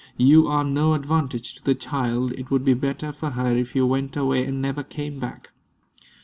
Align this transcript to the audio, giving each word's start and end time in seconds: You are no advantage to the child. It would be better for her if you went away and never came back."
You 0.17 0.47
are 0.47 0.63
no 0.63 0.95
advantage 0.95 1.53
to 1.53 1.63
the 1.63 1.75
child. 1.75 2.31
It 2.33 2.49
would 2.49 2.65
be 2.65 2.73
better 2.73 3.11
for 3.11 3.29
her 3.29 3.55
if 3.55 3.75
you 3.75 3.85
went 3.85 4.17
away 4.17 4.43
and 4.45 4.59
never 4.59 4.81
came 4.81 5.19
back." 5.19 5.51